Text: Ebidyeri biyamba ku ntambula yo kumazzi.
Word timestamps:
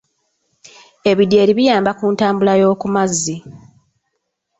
Ebidyeri 1.11 1.51
biyamba 1.57 1.91
ku 1.99 2.05
ntambula 2.13 2.53
yo 2.61 2.69
kumazzi. 2.81 3.35